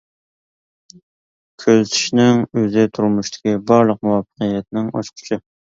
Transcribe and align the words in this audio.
كۆزىتىشنىڭ 1.65 2.41
ئۆزى 2.49 2.89
تۇرمۇشتىكى 2.97 3.57
بارلىق 3.71 4.05
مۇۋەپپەقىيەتنىڭ 4.11 4.95
ئاچقۇچى. 4.97 5.45